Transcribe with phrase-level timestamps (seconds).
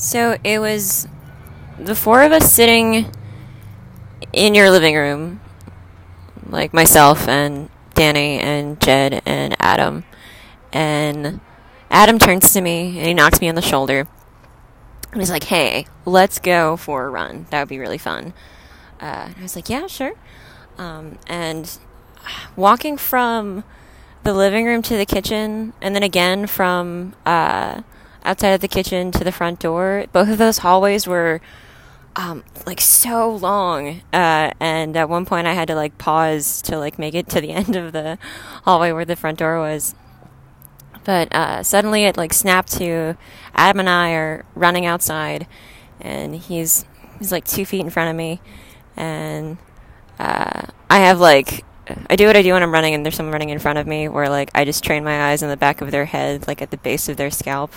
[0.00, 1.06] So it was
[1.78, 3.12] the four of us sitting
[4.32, 5.42] in your living room,
[6.48, 10.04] like myself and Danny and Jed and Adam.
[10.72, 11.40] And
[11.90, 14.08] Adam turns to me and he knocks me on the shoulder.
[15.12, 17.44] And he's like, hey, let's go for a run.
[17.50, 18.32] That would be really fun.
[19.02, 20.14] Uh, I was like, yeah, sure.
[20.78, 21.78] Um, and
[22.56, 23.64] walking from
[24.24, 27.82] the living room to the kitchen, and then again from uh,
[28.24, 31.40] outside of the kitchen to the front door, both of those hallways were
[32.16, 34.02] um, like so long.
[34.12, 37.40] Uh, and at one point, I had to like pause to like make it to
[37.40, 38.18] the end of the
[38.64, 39.94] hallway where the front door was.
[41.04, 43.16] But uh, suddenly, it like snapped to
[43.54, 45.46] Adam and I are running outside,
[46.00, 46.84] and he's
[47.18, 48.40] he's like two feet in front of me,
[48.96, 49.56] and
[50.18, 51.64] uh, I have like
[52.08, 53.86] I do what I do when I'm running, and there's someone running in front of
[53.86, 56.62] me, where like I just train my eyes on the back of their head, like
[56.62, 57.72] at the base of their scalp,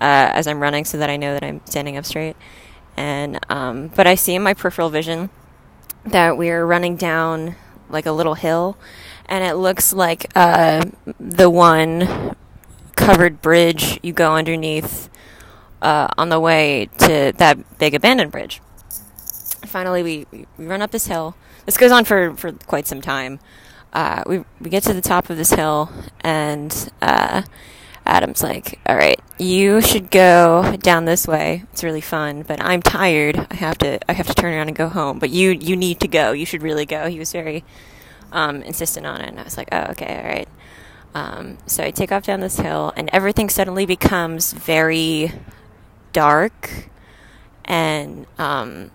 [0.00, 2.36] uh, as I'm running, so that I know that I'm standing up straight.
[2.96, 5.30] And um, but I see in my peripheral vision
[6.04, 7.56] that we're running down
[7.88, 8.78] like a little hill,
[9.26, 10.84] and it looks like uh,
[11.20, 12.34] the one
[12.96, 15.10] covered bridge you go underneath
[15.82, 18.60] uh, on the way to that big abandoned bridge.
[19.66, 21.36] Finally, we, we run up this hill.
[21.64, 23.40] This goes on for, for quite some time.
[23.92, 27.42] Uh, we we get to the top of this hill, and uh,
[28.04, 31.64] Adam's like, "All right, you should go down this way.
[31.72, 33.46] It's really fun, but I'm tired.
[33.50, 35.18] I have to I have to turn around and go home.
[35.18, 36.32] But you you need to go.
[36.32, 37.64] You should really go." He was very
[38.32, 40.48] um, insistent on it, and I was like, "Oh, okay, all right."
[41.14, 45.32] Um, so I take off down this hill, and everything suddenly becomes very
[46.12, 46.90] dark,
[47.64, 48.90] and um,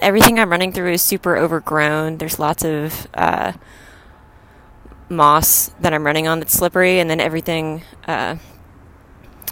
[0.00, 2.18] everything I'm running through is super overgrown.
[2.18, 3.52] There's lots of uh,
[5.08, 8.36] moss that I'm running on that's slippery, and then everything uh,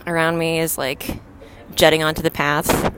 [0.06, 1.20] around me is like
[1.74, 2.94] jetting onto the path.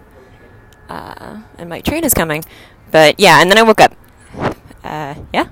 [0.88, 2.44] Uh, and my train is coming.
[2.90, 3.94] But yeah, and then I woke up.
[4.82, 5.48] Uh, yeah.